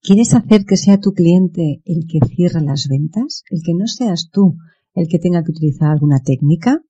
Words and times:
¿Quieres 0.00 0.34
hacer 0.34 0.64
que 0.64 0.76
sea 0.76 0.98
tu 0.98 1.12
cliente 1.12 1.82
el 1.84 2.06
que 2.06 2.20
cierre 2.26 2.60
las 2.60 2.88
ventas? 2.88 3.42
¿El 3.50 3.60
que 3.62 3.74
no 3.74 3.86
seas 3.86 4.30
tú 4.30 4.56
el 4.94 5.08
que 5.08 5.18
tenga 5.18 5.42
que 5.44 5.50
utilizar 5.50 5.90
alguna 5.90 6.20
técnica? 6.20 6.80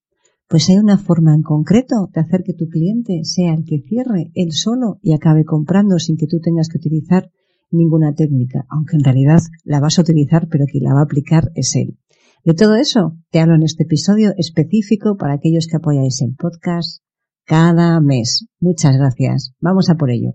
Pues 0.49 0.69
hay 0.69 0.77
una 0.77 0.97
forma 0.97 1.35
en 1.35 1.43
concreto 1.43 2.09
de 2.13 2.21
hacer 2.21 2.45
que 2.45 2.55
tu 2.55 2.69
cliente 2.69 3.25
sea 3.25 3.53
el 3.53 3.65
que 3.65 3.81
cierre 3.81 4.31
él 4.35 4.53
solo 4.53 4.99
y 5.03 5.13
acabe 5.13 5.45
comprando 5.45 5.99
sin 5.99 6.17
que 6.17 6.29
tú 6.29 6.39
tengas 6.41 6.69
que 6.69 6.79
utilizar 6.79 7.31
ninguna 7.71 8.15
técnica, 8.15 8.65
aunque 8.69 8.97
en 8.97 9.03
realidad 9.03 9.41
la 9.65 9.81
vas 9.81 9.99
a 9.99 10.03
utilizar, 10.03 10.47
pero 10.49 10.67
quien 10.67 10.85
la 10.85 10.95
va 10.95 11.01
a 11.01 11.05
aplicar 11.05 11.51
es 11.57 11.75
él. 11.75 11.99
De 12.45 12.55
todo 12.55 12.77
eso 12.77 13.17
te 13.31 13.41
hablo 13.41 13.57
en 13.57 13.65
este 13.65 13.83
episodio 13.83 14.35
específico 14.37 15.17
para 15.17 15.35
aquellos 15.35 15.67
que 15.67 15.79
apoyáis 15.79 16.23
el 16.23 16.37
podcast 16.37 17.03
cada 17.45 18.01
mes. 18.01 18.47
Muchas 18.61 18.97
gracias. 18.97 19.53
Vamos 19.61 19.91
a 19.91 19.97
por 19.97 20.11
ello. 20.11 20.35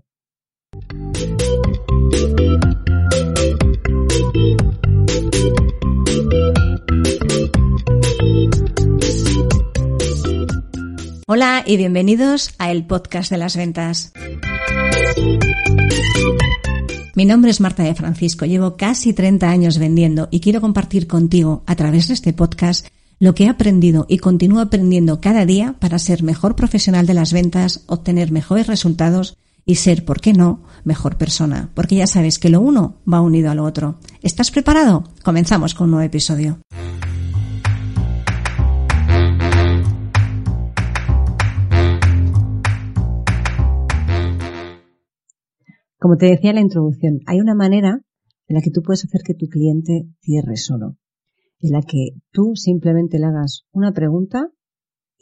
Hola 11.26 11.62
y 11.66 11.76
bienvenidos 11.76 12.54
a 12.58 12.70
el 12.70 12.86
podcast 12.86 13.30
de 13.30 13.38
las 13.38 13.56
ventas. 13.56 14.12
Mi 17.14 17.24
nombre 17.26 17.50
es 17.50 17.60
Marta 17.60 17.82
de 17.82 17.94
Francisco, 17.94 18.46
llevo 18.46 18.76
casi 18.76 19.12
30 19.12 19.48
años 19.48 19.78
vendiendo 19.78 20.28
y 20.30 20.40
quiero 20.40 20.60
compartir 20.60 21.06
contigo 21.06 21.62
a 21.66 21.76
través 21.76 22.08
de 22.08 22.14
este 22.14 22.32
podcast 22.32 22.86
lo 23.18 23.34
que 23.34 23.44
he 23.44 23.48
aprendido 23.48 24.06
y 24.08 24.18
continúo 24.18 24.60
aprendiendo 24.60 25.20
cada 25.20 25.46
día 25.46 25.76
para 25.78 25.98
ser 25.98 26.22
mejor 26.22 26.56
profesional 26.56 27.06
de 27.06 27.14
las 27.14 27.32
ventas, 27.32 27.84
obtener 27.86 28.32
mejores 28.32 28.66
resultados 28.66 29.36
y 29.64 29.76
ser, 29.76 30.04
¿por 30.04 30.20
qué 30.20 30.32
no?, 30.32 30.62
mejor 30.84 31.16
persona, 31.16 31.70
porque 31.74 31.96
ya 31.96 32.06
sabes 32.06 32.38
que 32.38 32.50
lo 32.50 32.60
uno 32.60 33.00
va 33.10 33.20
unido 33.20 33.50
a 33.50 33.54
lo 33.54 33.64
otro. 33.64 33.98
¿Estás 34.22 34.50
preparado? 34.50 35.04
Comenzamos 35.22 35.74
con 35.74 35.84
un 35.86 35.90
nuevo 35.92 36.06
episodio. 36.06 36.58
Como 45.98 46.16
te 46.16 46.26
decía 46.26 46.50
en 46.50 46.56
la 46.56 46.62
introducción, 46.62 47.20
hay 47.26 47.40
una 47.40 47.54
manera 47.54 48.00
en 48.48 48.56
la 48.56 48.60
que 48.60 48.72
tú 48.72 48.82
puedes 48.82 49.04
hacer 49.04 49.22
que 49.24 49.34
tu 49.34 49.46
cliente 49.46 50.08
cierre 50.20 50.56
solo, 50.56 50.96
en 51.60 51.70
la 51.70 51.82
que 51.82 52.16
tú 52.32 52.56
simplemente 52.56 53.20
le 53.20 53.26
hagas 53.26 53.66
una 53.70 53.92
pregunta 53.92 54.50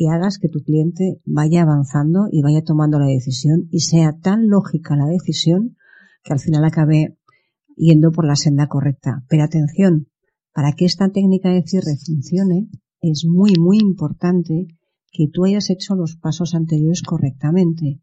y 0.00 0.08
hagas 0.08 0.38
que 0.38 0.48
tu 0.48 0.60
cliente 0.60 1.20
vaya 1.26 1.60
avanzando 1.60 2.28
y 2.32 2.40
vaya 2.40 2.64
tomando 2.64 2.98
la 2.98 3.04
decisión 3.04 3.68
y 3.70 3.80
sea 3.80 4.18
tan 4.18 4.48
lógica 4.48 4.96
la 4.96 5.04
decisión 5.04 5.76
que 6.24 6.32
al 6.32 6.38
final 6.38 6.64
acabe 6.64 7.18
yendo 7.76 8.10
por 8.10 8.24
la 8.24 8.34
senda 8.34 8.66
correcta. 8.66 9.26
Pero 9.28 9.44
atención, 9.44 10.08
para 10.54 10.72
que 10.72 10.86
esta 10.86 11.10
técnica 11.10 11.50
de 11.50 11.64
cierre 11.66 11.98
funcione, 12.02 12.70
es 13.02 13.26
muy, 13.26 13.52
muy 13.60 13.76
importante 13.76 14.68
que 15.12 15.28
tú 15.30 15.44
hayas 15.44 15.68
hecho 15.68 15.94
los 15.96 16.16
pasos 16.16 16.54
anteriores 16.54 17.02
correctamente. 17.02 18.00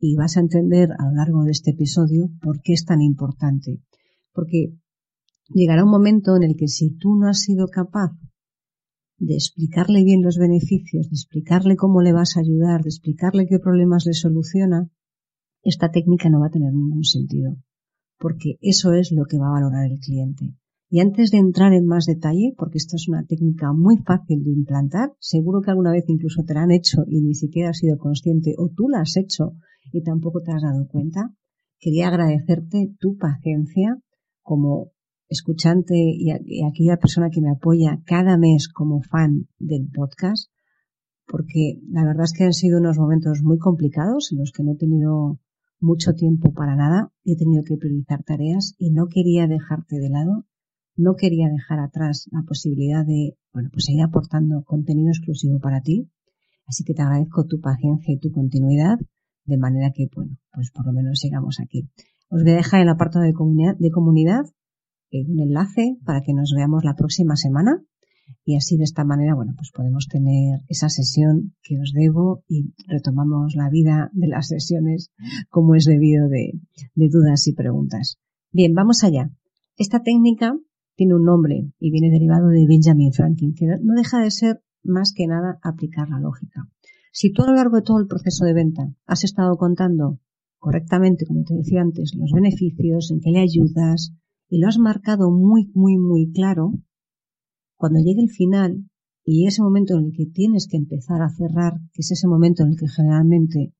Y 0.00 0.16
vas 0.16 0.36
a 0.36 0.40
entender 0.40 0.90
a 0.98 1.04
lo 1.04 1.12
largo 1.14 1.44
de 1.44 1.52
este 1.52 1.70
episodio 1.70 2.28
por 2.42 2.60
qué 2.60 2.72
es 2.72 2.84
tan 2.84 3.00
importante. 3.00 3.84
Porque 4.32 4.74
llegará 5.54 5.84
un 5.84 5.90
momento 5.90 6.34
en 6.34 6.42
el 6.42 6.56
que 6.56 6.66
si 6.66 6.90
tú 6.90 7.14
no 7.14 7.28
has 7.28 7.38
sido 7.38 7.68
capaz 7.68 8.10
de 9.18 9.34
explicarle 9.34 10.04
bien 10.04 10.22
los 10.22 10.38
beneficios, 10.38 11.08
de 11.08 11.14
explicarle 11.14 11.76
cómo 11.76 12.02
le 12.02 12.12
vas 12.12 12.36
a 12.36 12.40
ayudar, 12.40 12.82
de 12.82 12.90
explicarle 12.90 13.46
qué 13.46 13.58
problemas 13.58 14.04
le 14.06 14.12
soluciona, 14.12 14.90
esta 15.62 15.90
técnica 15.90 16.28
no 16.28 16.40
va 16.40 16.46
a 16.46 16.50
tener 16.50 16.72
ningún 16.72 17.04
sentido, 17.04 17.56
porque 18.18 18.58
eso 18.60 18.92
es 18.92 19.12
lo 19.12 19.24
que 19.24 19.38
va 19.38 19.48
a 19.48 19.60
valorar 19.60 19.90
el 19.90 19.98
cliente. 19.98 20.54
Y 20.88 21.00
antes 21.00 21.32
de 21.32 21.38
entrar 21.38 21.72
en 21.72 21.86
más 21.86 22.06
detalle, 22.06 22.54
porque 22.56 22.78
esta 22.78 22.94
es 22.94 23.08
una 23.08 23.24
técnica 23.24 23.72
muy 23.72 23.96
fácil 23.98 24.44
de 24.44 24.50
implantar, 24.50 25.12
seguro 25.18 25.60
que 25.60 25.70
alguna 25.70 25.90
vez 25.90 26.04
incluso 26.08 26.44
te 26.44 26.54
la 26.54 26.62
han 26.62 26.70
hecho 26.70 27.04
y 27.08 27.22
ni 27.22 27.34
siquiera 27.34 27.70
has 27.70 27.78
sido 27.78 27.98
consciente 27.98 28.54
o 28.56 28.68
tú 28.68 28.88
la 28.88 29.00
has 29.00 29.16
hecho 29.16 29.54
y 29.92 30.02
tampoco 30.02 30.42
te 30.42 30.52
has 30.52 30.62
dado 30.62 30.86
cuenta, 30.86 31.32
quería 31.78 32.08
agradecerte 32.08 32.94
tu 33.00 33.16
paciencia 33.16 33.98
como 34.42 34.92
escuchante 35.28 35.94
y, 35.96 36.30
aquella 36.30 36.96
persona 36.98 37.30
que 37.30 37.40
me 37.40 37.50
apoya 37.50 38.00
cada 38.06 38.36
mes 38.36 38.68
como 38.68 39.02
fan 39.02 39.48
del 39.58 39.88
podcast, 39.88 40.50
porque 41.26 41.80
la 41.88 42.04
verdad 42.04 42.24
es 42.24 42.32
que 42.32 42.44
han 42.44 42.52
sido 42.52 42.78
unos 42.78 42.98
momentos 42.98 43.42
muy 43.42 43.58
complicados 43.58 44.30
en 44.32 44.38
los 44.38 44.52
que 44.52 44.62
no 44.62 44.72
he 44.72 44.76
tenido 44.76 45.40
mucho 45.80 46.14
tiempo 46.14 46.52
para 46.52 46.76
nada 46.76 47.12
y 47.22 47.32
he 47.32 47.36
tenido 47.36 47.62
que 47.64 47.76
priorizar 47.76 48.22
tareas 48.22 48.74
y 48.78 48.90
no 48.90 49.08
quería 49.08 49.46
dejarte 49.46 49.96
de 49.96 50.08
lado, 50.08 50.46
no 50.96 51.14
quería 51.14 51.48
dejar 51.48 51.80
atrás 51.80 52.28
la 52.30 52.42
posibilidad 52.42 53.04
de, 53.04 53.36
bueno, 53.52 53.68
pues 53.72 53.84
seguir 53.84 54.02
aportando 54.02 54.62
contenido 54.64 55.10
exclusivo 55.10 55.58
para 55.60 55.82
ti. 55.82 56.08
Así 56.66 56.84
que 56.84 56.94
te 56.94 57.02
agradezco 57.02 57.44
tu 57.46 57.60
paciencia 57.60 58.14
y 58.14 58.18
tu 58.18 58.32
continuidad, 58.32 58.98
de 59.44 59.58
manera 59.58 59.92
que, 59.94 60.08
bueno, 60.14 60.38
pues 60.52 60.70
por 60.70 60.86
lo 60.86 60.92
menos 60.92 61.20
sigamos 61.20 61.60
aquí. 61.60 61.88
Os 62.28 62.42
voy 62.42 62.52
a 62.52 62.56
dejar 62.56 62.80
en 62.80 62.86
la 62.86 62.96
parte 62.96 63.18
de 63.20 63.32
comunidad, 63.32 63.76
de 63.78 63.90
comunidad 63.90 64.46
un 65.12 65.40
enlace 65.40 65.96
para 66.04 66.20
que 66.20 66.34
nos 66.34 66.52
veamos 66.54 66.84
la 66.84 66.94
próxima 66.94 67.36
semana 67.36 67.82
y 68.44 68.56
así 68.56 68.76
de 68.76 68.84
esta 68.84 69.04
manera, 69.04 69.34
bueno, 69.34 69.54
pues 69.56 69.70
podemos 69.72 70.08
tener 70.08 70.60
esa 70.68 70.88
sesión 70.88 71.54
que 71.62 71.78
os 71.78 71.92
debo 71.92 72.44
y 72.48 72.72
retomamos 72.86 73.54
la 73.54 73.68
vida 73.70 74.10
de 74.12 74.28
las 74.28 74.48
sesiones 74.48 75.10
como 75.48 75.74
es 75.74 75.84
debido 75.84 76.28
de, 76.28 76.60
de 76.94 77.08
dudas 77.08 77.46
y 77.46 77.54
preguntas. 77.54 78.18
Bien, 78.52 78.74
vamos 78.74 79.04
allá. 79.04 79.30
Esta 79.76 80.02
técnica 80.02 80.56
tiene 80.96 81.14
un 81.14 81.24
nombre 81.24 81.70
y 81.78 81.90
viene 81.90 82.10
derivado 82.10 82.48
de 82.48 82.66
Benjamin 82.66 83.12
Franklin, 83.12 83.54
que 83.54 83.66
no 83.66 83.94
deja 83.94 84.20
de 84.22 84.30
ser 84.30 84.62
más 84.82 85.12
que 85.12 85.26
nada 85.26 85.58
aplicar 85.62 86.08
la 86.08 86.20
lógica. 86.20 86.68
Si 87.12 87.32
tú 87.32 87.42
a 87.42 87.46
lo 87.46 87.54
largo 87.54 87.76
de 87.76 87.82
todo 87.82 87.98
el 87.98 88.06
proceso 88.06 88.44
de 88.44 88.54
venta 88.54 88.94
has 89.06 89.24
estado 89.24 89.56
contando 89.56 90.20
correctamente, 90.58 91.26
como 91.26 91.44
te 91.44 91.54
decía 91.54 91.80
antes, 91.80 92.14
los 92.14 92.32
beneficios, 92.32 93.10
en 93.10 93.20
qué 93.20 93.30
le 93.30 93.40
ayudas, 93.40 94.12
y 94.48 94.58
lo 94.58 94.68
has 94.68 94.78
marcado 94.78 95.30
muy, 95.30 95.70
muy, 95.74 95.98
muy 95.98 96.30
claro, 96.32 96.72
cuando 97.76 98.00
llegue 98.00 98.22
el 98.22 98.30
final 98.30 98.88
y 99.24 99.46
ese 99.46 99.62
momento 99.62 99.98
en 99.98 100.06
el 100.06 100.12
que 100.12 100.26
tienes 100.26 100.68
que 100.68 100.76
empezar 100.76 101.20
a 101.22 101.30
cerrar, 101.30 101.80
que 101.92 102.00
es 102.00 102.10
ese 102.12 102.28
momento 102.28 102.62
en 102.62 102.70
el 102.70 102.76
que 102.78 102.88
generalmente 102.88 103.74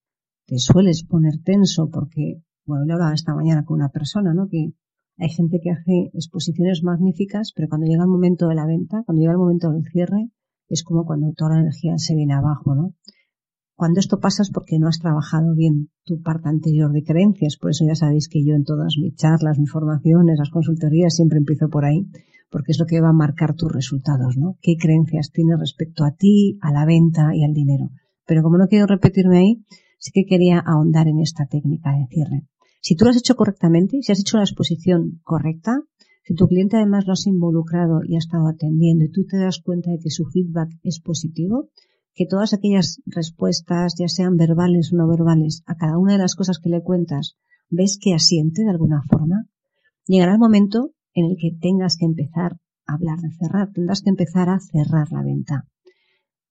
te 0.46 0.58
sueles 0.58 1.04
poner 1.04 1.34
tenso 1.44 1.88
porque, 1.90 2.42
bueno, 2.64 2.84
yo 2.86 2.94
hablaba 2.94 3.14
esta 3.14 3.34
mañana 3.34 3.64
con 3.64 3.76
una 3.76 3.90
persona, 3.90 4.34
¿no? 4.34 4.48
Que 4.48 4.72
hay 5.18 5.28
gente 5.30 5.60
que 5.62 5.70
hace 5.70 6.10
exposiciones 6.12 6.82
magníficas, 6.82 7.52
pero 7.54 7.68
cuando 7.68 7.86
llega 7.86 8.02
el 8.02 8.10
momento 8.10 8.48
de 8.48 8.54
la 8.54 8.66
venta, 8.66 9.02
cuando 9.04 9.20
llega 9.20 9.32
el 9.32 9.38
momento 9.38 9.70
del 9.70 9.84
cierre, 9.84 10.30
es 10.68 10.82
como 10.82 11.06
cuando 11.06 11.32
toda 11.32 11.54
la 11.54 11.60
energía 11.60 11.96
se 11.96 12.14
viene 12.14 12.34
abajo, 12.34 12.74
¿no? 12.74 12.94
Cuando 13.76 14.00
esto 14.00 14.20
pasa 14.20 14.42
es 14.42 14.50
porque 14.50 14.78
no 14.78 14.88
has 14.88 14.98
trabajado 14.98 15.54
bien 15.54 15.90
tu 16.04 16.22
parte 16.22 16.48
anterior 16.48 16.90
de 16.92 17.04
creencias. 17.04 17.58
Por 17.60 17.72
eso 17.72 17.84
ya 17.86 17.94
sabéis 17.94 18.28
que 18.30 18.42
yo 18.42 18.54
en 18.54 18.64
todas 18.64 18.94
mis 18.98 19.14
charlas, 19.16 19.58
mis 19.58 19.70
formaciones, 19.70 20.38
las 20.38 20.48
consultorías 20.48 21.14
siempre 21.14 21.36
empiezo 21.36 21.68
por 21.68 21.84
ahí, 21.84 22.06
porque 22.50 22.72
es 22.72 22.78
lo 22.78 22.86
que 22.86 23.02
va 23.02 23.10
a 23.10 23.12
marcar 23.12 23.54
tus 23.54 23.70
resultados, 23.70 24.38
¿no? 24.38 24.56
¿Qué 24.62 24.76
creencias 24.80 25.30
tienes 25.30 25.60
respecto 25.60 26.04
a 26.04 26.12
ti, 26.12 26.56
a 26.62 26.72
la 26.72 26.86
venta 26.86 27.34
y 27.34 27.44
al 27.44 27.52
dinero? 27.52 27.90
Pero 28.26 28.42
como 28.42 28.56
no 28.56 28.66
quiero 28.66 28.86
repetirme 28.86 29.38
ahí, 29.38 29.64
sí 29.98 30.10
que 30.10 30.24
quería 30.24 30.58
ahondar 30.58 31.06
en 31.06 31.20
esta 31.20 31.44
técnica 31.44 31.92
de 31.92 32.06
cierre. 32.08 32.46
Si 32.80 32.96
tú 32.96 33.04
lo 33.04 33.10
has 33.10 33.18
hecho 33.18 33.36
correctamente, 33.36 33.98
si 34.00 34.10
has 34.10 34.20
hecho 34.20 34.38
la 34.38 34.44
exposición 34.44 35.20
correcta, 35.22 35.82
si 36.24 36.34
tu 36.34 36.46
cliente 36.48 36.78
además 36.78 37.06
lo 37.06 37.12
has 37.12 37.26
involucrado 37.26 38.00
y 38.04 38.14
ha 38.14 38.18
estado 38.18 38.48
atendiendo 38.48 39.04
y 39.04 39.10
tú 39.10 39.26
te 39.26 39.36
das 39.36 39.60
cuenta 39.62 39.90
de 39.90 39.98
que 39.98 40.08
su 40.08 40.24
feedback 40.24 40.70
es 40.82 40.98
positivo, 41.00 41.68
que 42.16 42.26
todas 42.26 42.54
aquellas 42.54 43.02
respuestas, 43.04 43.94
ya 43.98 44.08
sean 44.08 44.38
verbales 44.38 44.90
o 44.92 44.96
no 44.96 45.06
verbales, 45.06 45.62
a 45.66 45.76
cada 45.76 45.98
una 45.98 46.12
de 46.12 46.18
las 46.18 46.34
cosas 46.34 46.58
que 46.58 46.70
le 46.70 46.82
cuentas, 46.82 47.36
ves 47.68 47.98
que 48.00 48.14
asiente 48.14 48.62
de 48.62 48.70
alguna 48.70 49.02
forma, 49.02 49.46
llegará 50.06 50.32
el 50.32 50.38
momento 50.38 50.92
en 51.12 51.26
el 51.26 51.36
que 51.38 51.52
tengas 51.60 51.98
que 51.98 52.06
empezar 52.06 52.56
a 52.86 52.94
hablar 52.94 53.18
de 53.20 53.30
cerrar, 53.32 53.70
tendrás 53.70 54.00
que 54.00 54.08
empezar 54.08 54.48
a 54.48 54.58
cerrar 54.58 55.12
la 55.12 55.22
venta. 55.22 55.68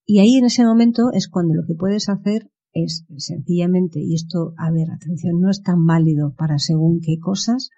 Y 0.06 0.20
ahí 0.20 0.38
en 0.38 0.46
ese 0.46 0.64
momento 0.64 1.12
es 1.12 1.28
cuando 1.28 1.56
lo 1.56 1.66
que 1.66 1.74
puedes 1.74 2.10
hacer 2.10 2.52
es 2.72 3.06
sencillamente, 3.18 4.00
y 4.00 4.14
esto, 4.14 4.54
a 4.58 4.70
ver, 4.70 4.92
atención, 4.92 5.42
no 5.42 5.50
es 5.50 5.64
tan 5.64 5.84
válido 5.88 6.36
para 6.36 6.60
según 6.60 7.00
qué 7.02 7.18
cosas, 7.20 7.72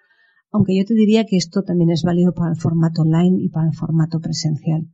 aunque 0.50 0.76
yo 0.76 0.84
te 0.84 0.92
diría 0.92 1.24
que 1.24 1.36
esto 1.36 1.62
también 1.62 1.90
es 1.90 2.02
válido 2.02 2.34
para 2.34 2.50
el 2.50 2.60
formato 2.60 3.00
online 3.00 3.40
y 3.40 3.48
para 3.48 3.68
el 3.68 3.74
formato 3.74 4.20
presencial, 4.20 4.88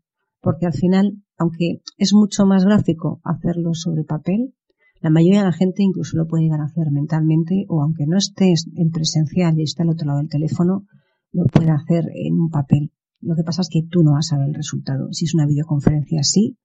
porque 0.45 0.67
al 0.67 0.75
final, 0.75 1.25
aunque 1.39 1.81
es 1.97 2.13
mucho 2.13 2.45
más 2.45 2.65
gráfico 2.65 3.21
hacerlo 3.25 3.73
sobre 3.73 4.05
papel, 4.05 4.55
la 5.01 5.11
mayoría 5.11 5.41
de 5.41 5.47
la 5.47 5.53
gente 5.53 5.83
incluso 5.83 6.17
lo 6.17 6.29
puede 6.29 6.45
llegar 6.45 6.61
a 6.61 6.67
hacer 6.67 6.91
mentalmente 6.91 7.65
o 7.69 7.83
aunque 7.83 8.07
no 8.07 8.19
estés 8.19 8.67
en 8.77 8.91
presencial 8.91 9.59
y 9.59 9.63
esté 9.63 9.83
al 9.83 9.91
otro 9.91 10.07
lado 10.07 10.19
del 10.19 10.29
teléfono, 10.29 10.87
lo 11.33 11.47
puede 11.47 11.71
hacer 11.71 12.05
en 12.15 12.35
un 12.35 12.51
papel. 12.51 12.93
Lo 13.21 13.35
que 13.35 13.43
pasa 13.43 13.63
es 13.63 13.69
que 13.71 13.83
tú 13.83 14.03
no 14.03 14.13
vas 14.13 14.33
a 14.33 14.39
ver 14.39 14.49
el 14.49 14.55
resultado. 14.55 15.13
Si 15.13 15.25
es 15.25 15.35
una 15.35 15.47
videoconferencia, 15.47 16.23
sí, 16.23 16.59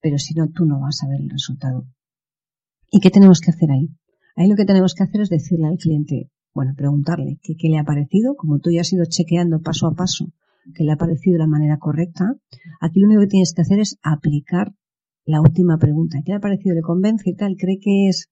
pero 0.00 0.18
si 0.18 0.34
no, 0.34 0.48
tú 0.48 0.64
no 0.64 0.80
vas 0.80 1.02
a 1.02 1.08
ver 1.08 1.20
el 1.20 1.30
resultado. 1.30 1.86
¿Y 2.90 3.00
qué 3.00 3.10
tenemos 3.10 3.40
que 3.40 3.50
hacer 3.50 3.70
ahí? 3.70 3.90
Ahí 4.34 4.48
lo 4.48 4.56
que 4.56 4.64
tenemos 4.64 4.94
que 4.94 5.04
hacer 5.04 5.20
es 5.20 5.28
decirle 5.28 5.66
al 5.66 5.76
cliente, 5.76 6.30
bueno, 6.54 6.72
preguntarle 6.74 7.38
qué, 7.42 7.68
le 7.68 7.78
ha 7.78 7.84
parecido, 7.84 8.34
como 8.34 8.58
tú 8.58 8.70
ya 8.70 8.80
has 8.80 8.92
ido 8.92 9.04
chequeando 9.04 9.60
paso 9.60 9.86
a 9.86 9.94
paso 9.94 10.32
que 10.74 10.84
le 10.84 10.92
ha 10.92 10.96
parecido 10.96 11.38
la 11.38 11.46
manera 11.46 11.78
correcta. 11.78 12.34
Aquí 12.80 13.00
lo 13.00 13.06
único 13.06 13.22
que 13.22 13.28
tienes 13.28 13.52
que 13.54 13.62
hacer 13.62 13.80
es 13.80 13.98
aplicar 14.02 14.74
la 15.24 15.40
última 15.40 15.78
pregunta. 15.78 16.18
¿Qué 16.24 16.32
le 16.32 16.36
ha 16.36 16.40
parecido? 16.40 16.74
¿Le 16.74 16.82
convence 16.82 17.28
y 17.28 17.34
tal? 17.34 17.56
¿Cree 17.56 17.78
que 17.80 18.08
es 18.08 18.30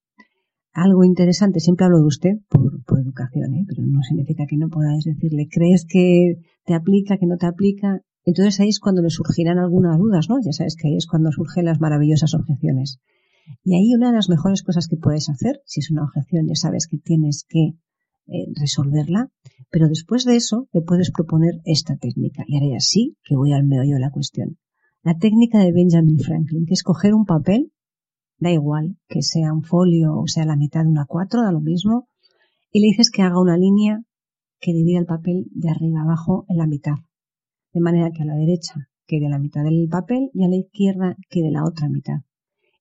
algo 0.72 1.04
interesante? 1.04 1.60
Siempre 1.60 1.86
hablo 1.86 1.98
de 1.98 2.06
usted 2.06 2.30
por, 2.48 2.82
por 2.84 3.00
educación, 3.00 3.54
¿eh? 3.54 3.64
pero 3.66 3.82
no 3.86 4.02
significa 4.02 4.44
que 4.48 4.56
no 4.56 4.68
podáis 4.68 5.04
decirle, 5.04 5.48
¿crees 5.50 5.86
que 5.86 6.36
te 6.64 6.74
aplica, 6.74 7.18
que 7.18 7.26
no 7.26 7.36
te 7.36 7.46
aplica? 7.46 8.00
Entonces 8.24 8.58
ahí 8.60 8.68
es 8.68 8.80
cuando 8.80 9.02
le 9.02 9.10
surgirán 9.10 9.58
algunas 9.58 9.98
dudas, 9.98 10.28
¿no? 10.28 10.36
Ya 10.42 10.52
sabes 10.52 10.76
que 10.76 10.88
ahí 10.88 10.96
es 10.96 11.06
cuando 11.06 11.30
surgen 11.30 11.66
las 11.66 11.80
maravillosas 11.80 12.34
objeciones. 12.34 13.00
Y 13.62 13.74
ahí 13.74 13.94
una 13.94 14.08
de 14.08 14.16
las 14.16 14.28
mejores 14.28 14.62
cosas 14.62 14.88
que 14.88 14.96
puedes 14.96 15.28
hacer, 15.28 15.60
si 15.66 15.80
es 15.80 15.90
una 15.90 16.04
objeción, 16.04 16.46
ya 16.48 16.54
sabes 16.54 16.86
que 16.86 16.98
tienes 16.98 17.44
que 17.46 17.74
eh, 18.26 18.46
resolverla, 18.54 19.30
pero 19.70 19.88
después 19.88 20.24
de 20.24 20.36
eso 20.36 20.68
le 20.72 20.82
puedes 20.82 21.10
proponer 21.10 21.60
esta 21.64 21.96
técnica. 21.96 22.44
Y 22.46 22.56
ahora 22.56 22.74
ya 22.74 22.80
sí 22.80 23.16
que 23.24 23.36
voy 23.36 23.52
al 23.52 23.64
meollo 23.64 23.94
de 23.94 24.00
la 24.00 24.10
cuestión. 24.10 24.58
La 25.02 25.18
técnica 25.18 25.58
de 25.58 25.72
Benjamin 25.72 26.18
Franklin, 26.18 26.64
que 26.66 26.74
es 26.74 26.82
coger 26.82 27.14
un 27.14 27.26
papel, 27.26 27.72
da 28.38 28.50
igual 28.50 28.96
que 29.08 29.22
sea 29.22 29.52
un 29.52 29.62
folio 29.62 30.16
o 30.16 30.26
sea 30.26 30.44
la 30.44 30.56
mitad 30.56 30.82
de 30.82 30.90
una 30.90 31.06
cuatro, 31.06 31.42
da 31.42 31.52
lo 31.52 31.60
mismo, 31.60 32.08
y 32.70 32.80
le 32.80 32.86
dices 32.88 33.10
que 33.10 33.22
haga 33.22 33.40
una 33.40 33.56
línea 33.56 34.02
que 34.60 34.72
divida 34.72 34.98
el 34.98 35.06
papel 35.06 35.46
de 35.50 35.70
arriba 35.70 36.02
abajo 36.02 36.46
en 36.48 36.56
la 36.56 36.66
mitad. 36.66 36.96
De 37.72 37.80
manera 37.80 38.10
que 38.10 38.22
a 38.22 38.26
la 38.26 38.34
derecha 38.34 38.88
quede 39.06 39.28
la 39.28 39.38
mitad 39.38 39.62
del 39.62 39.88
papel 39.90 40.30
y 40.32 40.44
a 40.44 40.48
la 40.48 40.56
izquierda 40.56 41.16
quede 41.28 41.50
la 41.50 41.64
otra 41.64 41.88
mitad. 41.88 42.22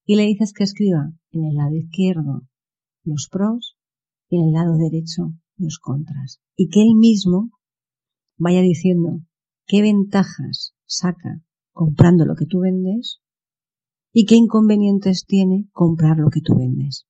Y 0.06 0.16
le 0.16 0.24
dices 0.24 0.54
que 0.54 0.64
escriba 0.64 1.12
en 1.32 1.46
el 1.46 1.56
lado 1.56 1.76
izquierdo 1.76 2.44
los 3.04 3.28
pros 3.30 3.78
y 4.34 4.38
en 4.38 4.48
el 4.48 4.54
lado 4.54 4.78
derecho 4.78 5.32
los 5.58 5.78
contras. 5.78 6.42
Y 6.56 6.70
que 6.70 6.82
él 6.82 6.96
mismo 6.96 7.52
vaya 8.36 8.62
diciendo 8.62 9.22
qué 9.68 9.84
ventajas 9.84 10.74
saca 10.86 11.44
comprando 11.72 12.26
lo 12.26 12.34
que 12.36 12.48
tú 12.48 12.62
vendes 12.62 13.22
y 14.12 14.26
qué 14.26 14.36
inconvenientes 14.36 15.26
tiene 15.28 15.70
comprar 15.72 16.18
lo 16.18 16.32
que 16.32 16.42
tú 16.42 16.56
vendes. 16.56 17.06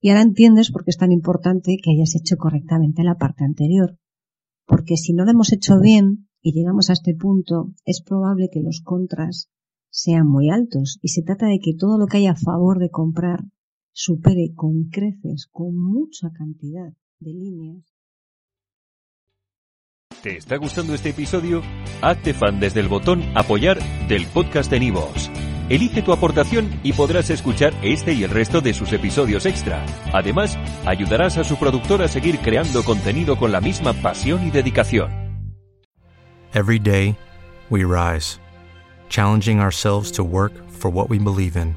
Y 0.00 0.08
ahora 0.08 0.22
entiendes 0.22 0.72
por 0.72 0.84
qué 0.84 0.90
es 0.90 0.96
tan 0.96 1.12
importante 1.12 1.76
que 1.80 1.92
hayas 1.92 2.16
hecho 2.16 2.36
correctamente 2.36 3.04
la 3.04 3.16
parte 3.16 3.44
anterior. 3.44 3.96
Porque 4.66 4.96
si 4.96 5.12
no 5.12 5.24
lo 5.24 5.30
hemos 5.30 5.52
hecho 5.52 5.78
bien 5.78 6.28
y 6.42 6.52
llegamos 6.52 6.90
a 6.90 6.94
este 6.94 7.14
punto, 7.14 7.74
es 7.84 8.02
probable 8.02 8.48
que 8.52 8.60
los 8.60 8.80
contras 8.82 9.50
sean 9.88 10.26
muy 10.26 10.50
altos. 10.50 10.98
Y 11.00 11.08
se 11.08 11.22
trata 11.22 11.46
de 11.46 11.60
que 11.60 11.74
todo 11.78 11.96
lo 11.96 12.06
que 12.06 12.16
haya 12.16 12.32
a 12.32 12.36
favor 12.36 12.80
de 12.80 12.90
comprar 12.90 13.44
supere 13.92 14.52
con 14.54 14.88
creces, 14.90 15.48
con 15.50 15.76
mucha 15.76 16.30
cantidad 16.32 16.92
de 17.18 17.30
líneas. 17.32 17.84
¿Te 20.22 20.36
está 20.36 20.56
gustando 20.56 20.92
este 20.94 21.10
episodio? 21.10 21.62
Hazte 22.02 22.34
fan 22.34 22.60
desde 22.60 22.80
el 22.80 22.88
botón 22.88 23.22
apoyar 23.34 23.78
del 24.06 24.26
podcast 24.26 24.70
de 24.70 24.80
Nivos. 24.80 25.30
Elige 25.70 26.02
tu 26.02 26.12
aportación 26.12 26.68
y 26.82 26.92
podrás 26.92 27.30
escuchar 27.30 27.72
este 27.82 28.12
y 28.12 28.24
el 28.24 28.30
resto 28.30 28.60
de 28.60 28.74
sus 28.74 28.92
episodios 28.92 29.46
extra. 29.46 29.86
Además, 30.12 30.58
ayudarás 30.84 31.38
a 31.38 31.44
su 31.44 31.56
productor 31.56 32.02
a 32.02 32.08
seguir 32.08 32.38
creando 32.40 32.82
contenido 32.82 33.38
con 33.38 33.52
la 33.52 33.60
misma 33.60 33.94
pasión 33.94 34.46
y 34.46 34.50
dedicación. 34.50 35.10
Every 36.52 36.80
day, 36.80 37.16
we 37.70 37.84
rise, 37.84 38.40
challenging 39.08 39.60
ourselves 39.60 40.10
to 40.12 40.24
work 40.24 40.52
for 40.68 40.90
what 40.90 41.08
we 41.08 41.18
believe 41.18 41.56
in. 41.56 41.76